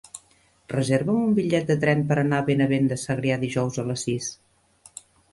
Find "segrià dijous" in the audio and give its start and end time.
3.01-3.77